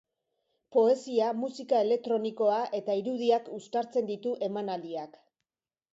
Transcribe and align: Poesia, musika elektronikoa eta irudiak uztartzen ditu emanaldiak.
Poesia, 0.75 1.27
musika 1.41 1.83
elektronikoa 1.87 2.57
eta 2.79 2.97
irudiak 3.03 3.53
uztartzen 3.61 4.11
ditu 4.13 4.37
emanaldiak. 4.49 5.25